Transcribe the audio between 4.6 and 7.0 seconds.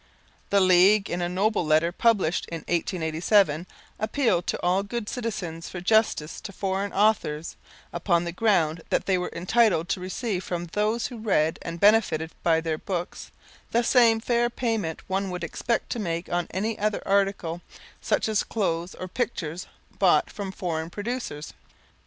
all good citizens for justice to foreign